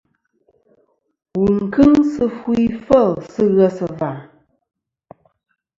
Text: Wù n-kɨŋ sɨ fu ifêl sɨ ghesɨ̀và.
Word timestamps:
Wù 1.35 1.43
n-kɨŋ 1.57 1.91
sɨ 2.11 2.23
fu 2.37 2.49
ifêl 2.67 3.09
sɨ 3.31 3.43
ghesɨ̀và. 3.55 4.11